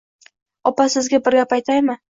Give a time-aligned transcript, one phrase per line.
[0.71, 2.03] Opa, sizga bir gap aytaymi?